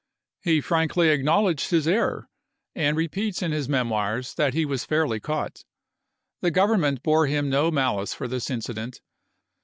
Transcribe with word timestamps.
He 0.41 0.61
frankly 0.61 1.09
acknowledged 1.09 1.69
his 1.69 1.87
error, 1.87 2.27
and 2.73 2.97
repeats 2.97 3.43
in 3.43 3.51
his 3.51 3.69
"Memoirs" 3.69 4.33
that 4.33 4.55
he 4.55 4.65
was 4.65 4.81
p. 4.87 4.95
'94." 4.95 4.95
fairly 4.95 5.19
caught. 5.19 5.63
The 6.41 6.49
Government 6.49 7.03
bore 7.03 7.27
him 7.27 7.51
no 7.51 7.69
malice 7.69 8.11
for 8.11 8.27
this 8.27 8.49
incident. 8.49 9.01